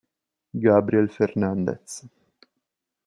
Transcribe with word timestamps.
Gabriel 0.63 1.13
Fernández 1.13 2.01